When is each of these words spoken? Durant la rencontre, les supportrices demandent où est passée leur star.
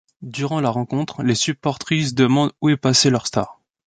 Durant 0.23 0.61
la 0.61 0.71
rencontre, 0.71 1.21
les 1.21 1.35
supportrices 1.35 2.15
demandent 2.15 2.53
où 2.59 2.69
est 2.69 2.75
passée 2.75 3.11
leur 3.11 3.27
star. 3.27 3.59